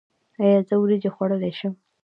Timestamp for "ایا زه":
0.41-0.75